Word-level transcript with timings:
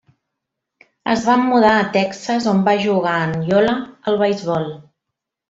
Es 1.15 1.25
van 1.31 1.43
mudar 1.49 1.73
a 1.81 1.83
Texas, 1.97 2.47
on 2.53 2.65
va 2.69 2.75
jugar, 2.87 3.13
en 3.27 3.37
Iola, 3.51 3.77
al 4.13 4.19
beisbol. 4.25 4.69